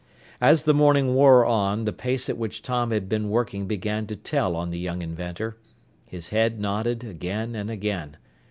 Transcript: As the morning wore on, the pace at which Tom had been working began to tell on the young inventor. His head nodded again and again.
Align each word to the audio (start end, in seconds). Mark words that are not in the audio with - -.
As 0.41 0.63
the 0.63 0.73
morning 0.73 1.13
wore 1.13 1.45
on, 1.45 1.85
the 1.85 1.93
pace 1.93 2.27
at 2.27 2.35
which 2.35 2.63
Tom 2.63 2.89
had 2.89 3.07
been 3.07 3.29
working 3.29 3.67
began 3.67 4.07
to 4.07 4.15
tell 4.15 4.55
on 4.55 4.71
the 4.71 4.79
young 4.79 5.03
inventor. 5.03 5.57
His 6.07 6.29
head 6.29 6.59
nodded 6.59 7.03
again 7.03 7.53
and 7.53 7.69
again. 7.69 8.17